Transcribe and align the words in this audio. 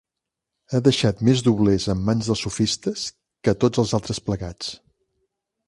Ha 0.71 0.79
deixat 0.87 1.19
més 1.27 1.43
doblers 1.47 1.85
en 1.95 2.01
mans 2.07 2.31
dels 2.31 2.43
sofistes 2.47 3.05
que 3.49 3.57
tots 3.65 3.85
els 3.85 3.95
altres 4.01 4.25
plegats; 4.31 4.75